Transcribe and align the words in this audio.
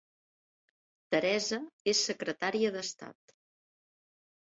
Teresa 1.33 1.59
és 1.93 2.01
secretària 2.07 2.71
d'Estat 2.77 3.35